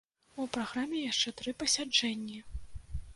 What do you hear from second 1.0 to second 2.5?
яшчэ тры пасяджэнні.